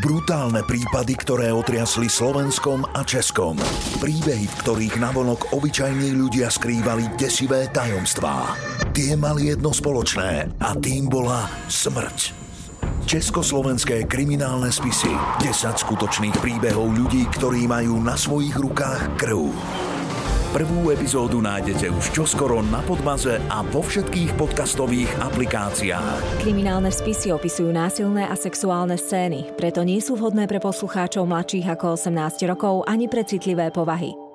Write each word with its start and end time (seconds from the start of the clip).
Brutálne 0.00 0.64
prípady, 0.64 1.12
ktoré 1.12 1.52
otriasli 1.52 2.08
Slovenskom 2.08 2.88
a 2.96 3.04
Českom. 3.04 3.60
Príbehy, 4.00 4.48
v 4.48 4.58
ktorých 4.64 4.96
navonok 4.96 5.52
obyčajní 5.52 6.16
ľudia 6.16 6.48
skrývali 6.48 7.20
desivé 7.20 7.68
tajomstvá. 7.68 8.56
Tie 8.96 9.12
mali 9.12 9.52
jedno 9.52 9.76
spoločné 9.76 10.56
a 10.56 10.72
tým 10.80 11.04
bola 11.04 11.44
smrť. 11.68 12.32
Československé 13.04 14.08
kriminálne 14.08 14.72
spisy. 14.72 15.12
10 15.44 15.76
skutočných 15.76 16.36
príbehov 16.40 16.96
ľudí, 16.96 17.28
ktorí 17.36 17.68
majú 17.68 18.00
na 18.00 18.16
svojich 18.16 18.56
rukách 18.56 19.20
krv. 19.20 19.52
Prvú 20.50 20.90
epizódu 20.90 21.38
nájdete 21.38 21.94
už 21.94 22.10
čoskoro 22.10 22.58
na 22.58 22.82
Podmaze 22.82 23.38
a 23.46 23.62
vo 23.62 23.86
všetkých 23.86 24.34
podcastových 24.34 25.06
aplikáciách. 25.22 26.42
Kriminálne 26.42 26.90
spisy 26.90 27.30
opisujú 27.30 27.70
násilné 27.70 28.26
a 28.26 28.34
sexuálne 28.34 28.98
scény, 28.98 29.54
preto 29.54 29.86
nie 29.86 30.02
sú 30.02 30.18
vhodné 30.18 30.50
pre 30.50 30.58
poslucháčov 30.58 31.22
mladších 31.22 31.70
ako 31.70 31.94
18 31.94 32.50
rokov 32.50 32.82
ani 32.90 33.06
pre 33.06 33.22
citlivé 33.22 33.70
povahy. 33.70 34.29